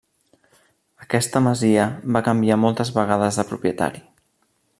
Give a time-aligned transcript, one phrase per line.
[1.05, 1.85] Aquesta masia
[2.17, 4.07] va canviar moltes vegades de propietari.